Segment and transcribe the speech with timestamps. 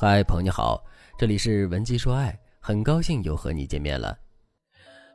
[0.00, 0.80] 嗨，朋友你好，
[1.18, 4.16] 这里是文姬说爱，很高兴又和你见面了。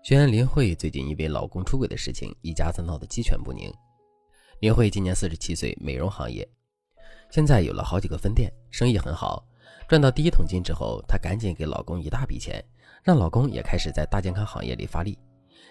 [0.03, 3.73] 学员林慧最近因为老公出轨的事情，一家子闹得鸡犬不宁。
[4.59, 6.45] 林慧今年四十七岁，美容行业，
[7.31, 9.47] 现在有了好几个分店，生意很好。
[9.87, 12.61] 赚到第一桶金之后，她赶紧给老公一大笔钱，
[13.03, 15.17] 让老公也开始在大健康行业里发力。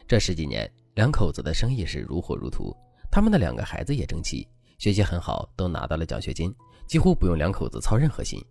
[0.09, 2.75] 这十几年，两口子的生意是如火如荼，
[3.11, 4.49] 他们的两个孩子也争气，
[4.79, 6.51] 学习很好，都拿到了奖学金，
[6.87, 8.43] 几乎不用两口子操任何心。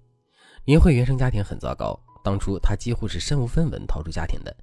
[0.65, 4.55] 林慧原生家庭很糟糕，当初她几乎是身无分文逃出家庭的，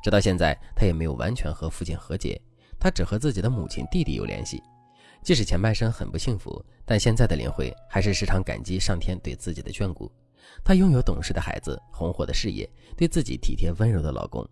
[0.00, 2.40] 直到现在，她也没有完全和父亲和解，
[2.78, 4.62] 她只和自己的母亲、弟弟有联系。
[5.24, 10.10] 即使前半生很不幸福，但现在的林慧还是时常感激上天对自己的眷顾。
[10.62, 14.46] 她拥有懂事的孩子、红火的事业、对自己体贴温柔的老公。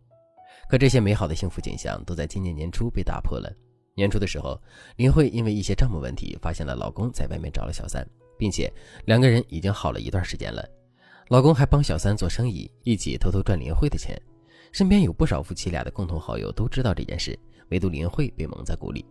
[0.69, 3.49] 可这些美好的幸福景象都在今年年初被打破了。
[3.95, 4.61] 年初的时候，
[4.97, 8.05] 林慧因为一些账目问题，发现了老公在外面找了小三。
[8.43, 8.69] 并且
[9.05, 10.69] 两个人已经好了一段时间了，
[11.29, 14.21] 老公还帮小三做生意，一起偷偷赚林慧的钱。
[14.73, 17.39] 身边有不少夫妻俩的共同好友都知道这件事，
[17.71, 19.07] 唯独林慧被蒙在鼓里。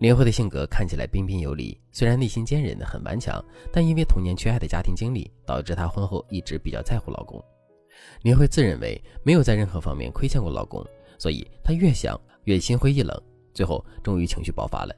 [0.00, 3.42] 林慧的性格看起来彬彬有礼，虽然内心坚韧的很顽强，
[3.72, 7.42] 但因为童年缺爱的家庭经历，导致她婚后一直比较在乎老公。
[8.20, 10.86] 林慧自认为没有在任何方面亏欠过老公，
[11.18, 13.18] 所以她越想越心灰意冷，
[13.54, 14.94] 最后终于情绪爆发了。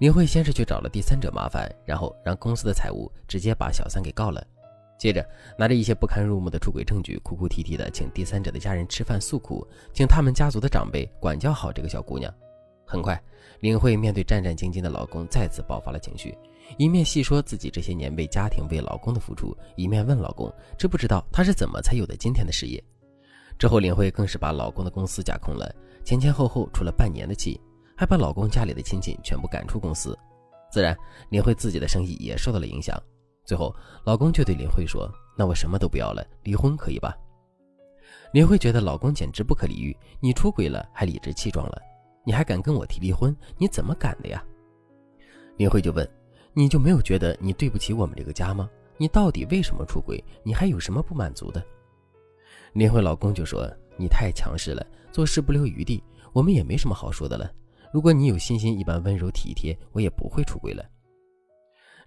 [0.00, 4.42] 林慧先是去找了第三者麻烦，然后让公司的财务直接把小三给告了，
[4.98, 5.22] 接着
[5.58, 9.62] 拿着一些不堪入目的出轨证据，哭哭啼啼的请第三者的家人吃饭诉苦，
[9.92, 12.32] 请他们家族的长辈管教好这个小姑娘。
[12.86, 13.22] 很快，
[13.60, 16.34] 林慧面对战战兢兢的老公，再次爆发了情绪，
[16.78, 22.82] 一面细说自己这些年为家庭、为老公的付出，一面问老公知不知道她是怎么才有的今天的事业。
[23.58, 25.70] 之后，林慧更是把老公的公司架空了，
[26.06, 27.60] 前前后后出了半年的气。
[28.00, 30.18] 还把老公家里的亲戚全部赶出公司，
[30.72, 30.96] 自然
[31.28, 32.98] 林慧自己的生意也受到了影响。
[33.44, 35.06] 最后，老公就对林慧说
[35.36, 37.14] ：“那我什么都不要了，离婚可以吧？”
[38.32, 41.78] 林慧觉得老公简直不可理喻，你出轨了还理直气壮了，
[42.24, 43.36] 你还敢跟我提离婚？
[43.58, 44.42] 你怎么敢的呀？
[45.58, 46.10] 林慧就问
[46.56, 48.66] ：“你就没有觉得你对不起我们这个家吗？
[48.96, 50.24] 你到底为什么出轨？
[50.42, 51.62] 你还有什么不满足的？”
[52.72, 56.02] 林慧老公就说：“你太强势了，做事不留余地，
[56.32, 57.46] 我们也没什么好说的了。”
[57.92, 60.84] 如果你有欣欣一般温柔体贴，我也不会出轨了。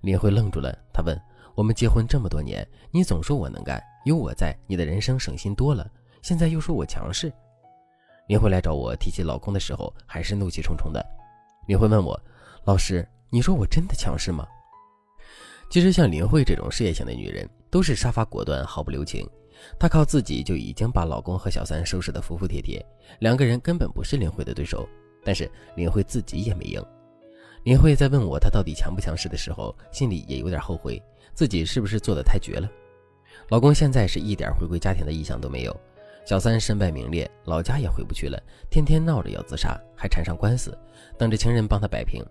[0.01, 1.19] 林慧愣住了，她问
[1.55, 5.89] ：“我们结婚这么多年，你总说我能干，有我在，你的人生省心多了。
[6.21, 7.31] 现在又说我强势。”
[8.27, 11.05] 林慧来找我提起老公的时候，还是怒气冲冲的。
[11.67, 12.19] 林慧问我
[12.63, 14.47] ：“老师，你说我真的强势吗？”
[15.69, 19.27] 其实像林慧这种事业型的女人，都是杀伐果断、毫不留情。
[19.79, 22.85] 她靠自己就已经把老公和小三收拾得服服帖帖，
[23.19, 24.87] 两个人根本不是林慧的对手。
[25.23, 26.83] 但是林慧自己也没赢。
[27.63, 31.01] 林慧在问我她到底强不强势的时候，心里也有点后悔，
[31.33, 32.69] 自己是不是做的太绝了？
[33.49, 35.75] 老公现在是一点回归家庭的意向都没有，
[36.25, 40.77] 小三身败名裂，老家也回不去了，天天闹着要自杀，还缠上官司，
[41.17, 42.23] 等着情人帮他摆平。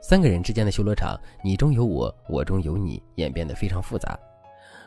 [0.00, 4.18] 三个人之间的修罗场，你中有我，我中有你，演变得非常复杂。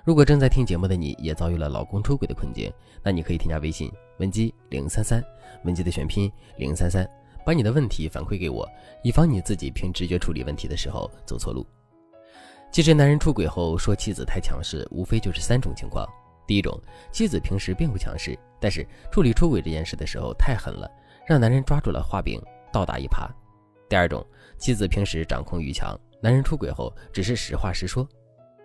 [0.04, 2.72] 如果正在听节目的你也遭遇了老公出轨的困境，
[3.04, 5.24] 那你可以添加微信文姬零三三，
[5.64, 7.08] 文姬的全拼零三三。
[7.46, 8.68] 把你的问题反馈给我，
[9.04, 11.66] 以防你自己凭直觉处理问题的时候走错路。
[12.72, 16.08] 其实，男人出轨后说妻子太强势，无非就是三种情况：
[16.48, 16.80] 第一种，
[17.12, 20.90] 妻子平时并不强势，但是处理出轨这件事的时候太狠了，
[21.28, 22.42] 让男人抓住了画柄，
[22.72, 23.30] 倒打一耙；
[23.90, 24.26] 第二种，
[24.58, 28.08] 妻子平时掌控欲强，男人出轨后只是实话实说；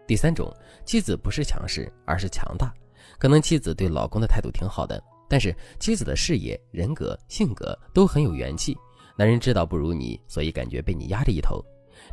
[0.07, 0.49] 第三种，
[0.85, 2.73] 妻子不是强势，而是强大，
[3.19, 5.03] 可能妻子对老公的态度挺好的。
[5.29, 8.77] 但是妻子的事业、人格、性格都很有元气，
[9.17, 11.65] 男人知道不如你，所以感觉被你压着一头。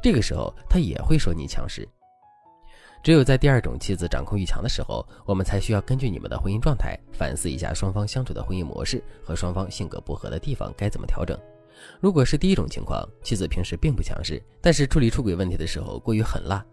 [0.01, 1.87] 这个时候他也会说你强势。
[3.03, 11.37] 只有在第二种妻子掌控欲强的时候，我们才需要根据你们的婚姻状态反思一下双方相处的婚姻模式和双方性格不合的地方该怎么调整。
[11.99, 16.65] 如果是第一种情况，妻子平时并不强势，但是处理出轨问题的时候过于狠辣。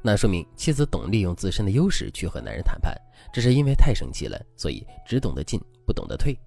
[0.00, 2.96] 那说明妻子懂利用自身的优势去和男人谈判，
[3.32, 6.38] 只是因为太生气了，所以只懂得进不懂得退，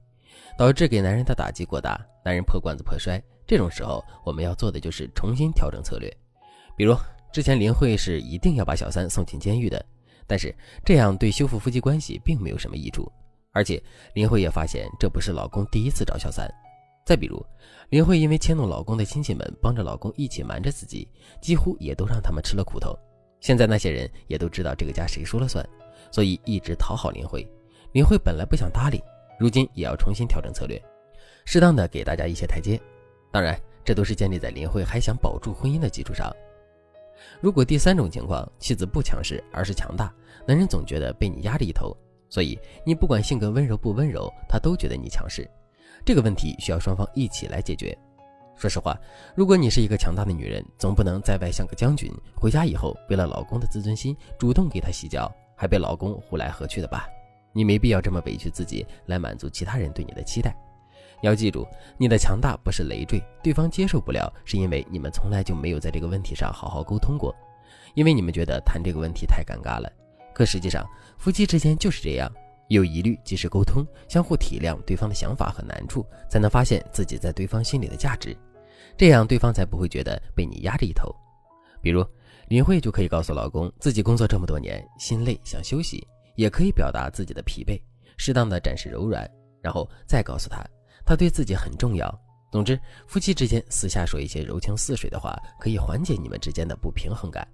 [0.58, 3.22] 导致给男人的打击过大，男人破罐子破摔。
[3.48, 6.12] 这种时候，我们要做的就是重新调整策略。
[6.76, 6.96] 比如
[7.32, 9.86] 之前林慧是一定要把小三送进监狱的，
[10.26, 10.54] 但是
[10.84, 13.12] 这样对修复夫妻关系并没有什么益处，
[13.52, 13.82] 而且
[14.14, 16.52] 林慧也发现这不是老公第一次找小三。
[17.06, 17.46] 再比如，
[17.90, 21.08] 林慧因为迁怒老公的亲戚们帮着老公一起瞒着自己，
[21.40, 22.98] 几乎也都让他们吃了苦头。
[23.42, 25.64] 现在那些人也都知道这个家谁说了算，
[26.12, 27.48] 所以一直讨好林慧。
[27.92, 29.00] 林慧本来不想搭理，
[29.40, 30.82] 如今也要重新调整策略，
[31.46, 32.80] 适当的给大家一些台阶。
[33.32, 36.34] 当然，这都是建立在林慧还想保住婚姻的基础上。
[37.42, 40.14] 如果第三种情况，妻子不强势而是强大，
[40.48, 41.96] 男人总觉得被你压着一头，
[42.30, 45.50] 所以你不管性格温柔不温柔，他都觉得你强势。
[46.06, 47.98] 这个问题需要双方一起来解决。
[48.58, 48.98] 说实话，
[49.36, 57.08] 如果你是一个强大的女人，总不能在外像个将军，回家以后为了老公的自尊心主动给他洗脚，还被老公呼来喝去的吧？
[57.56, 60.54] 你没必要这么委屈自己来满足其他人对你的期待。
[61.22, 61.66] 要记住，
[61.98, 67.34] 你的强大不是累赘，对方接受不了，是因为你们从来就没有在这个问题上好好沟通过，
[67.94, 69.90] 因为你们觉得谈这个问题太尴尬了。
[70.34, 70.86] 可实际上，
[71.18, 72.30] 夫妻之间就是这样，
[72.68, 78.36] 有疑虑及时沟通，相互体谅对方的想法和难处，才能发现自己在对方心里的价值，
[78.98, 81.10] 这样对方才不会觉得被你压着一头。
[81.82, 82.06] 比如
[82.50, 86.06] 林慧就可以告诉老公，自己工作这么多年，心累想休息，
[86.36, 87.82] 也可以表达自己的疲惫，
[88.18, 89.30] 适当的展示柔软，
[89.62, 90.64] 然后再告诉他。
[91.06, 92.08] 他对自己很重要。
[92.52, 97.46] 总之，夫妻之间私下说一些柔情似水的话，可以缓解你们之间的不平衡感。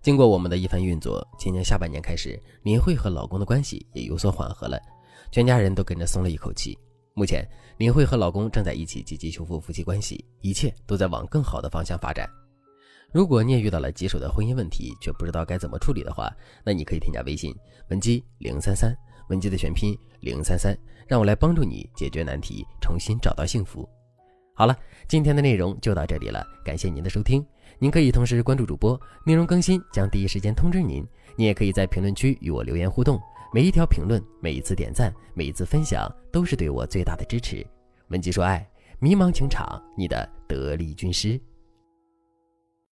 [0.00, 4.80] 经过我们的一番运作，今年下半年开始，林慧和老公的关系也有所缓和了，
[5.30, 6.78] 全家人都跟着松了一口气。
[7.14, 7.46] 目前，
[7.78, 12.28] 林慧和老公正在一起积极修复夫妻关系，一切都在往更好的方向发展。
[13.12, 17.54] 如果你也遇到了棘手的婚姻问题，却不知道该怎么处理的话，那你可以添加微信
[17.88, 18.94] 文姬零三三。
[19.28, 20.76] 文姬的全拼零三三，
[21.06, 23.88] 让我来帮助你解决难题，重新找到幸福。
[24.54, 24.76] 好了，
[25.08, 27.42] 今天的内容就到这里了，感谢您的收听。
[27.78, 31.06] 您可以同时关注主播，内容更新将第一时间通知您。
[31.36, 33.18] 你也可以在评论区与我留言互动，
[33.54, 37.66] 每一条评论、每一次点赞、每一次分享，都是对我最大的支持。
[38.08, 38.68] 文姬说爱，
[38.98, 41.40] 迷茫情场，你的得力军师。